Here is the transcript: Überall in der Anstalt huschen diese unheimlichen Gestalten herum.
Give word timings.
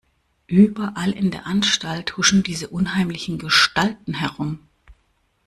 Überall 0.47 1.11
in 1.11 1.29
der 1.29 1.45
Anstalt 1.45 2.17
huschen 2.17 2.41
diese 2.41 2.69
unheimlichen 2.69 3.37
Gestalten 3.37 4.15
herum. 4.15 4.57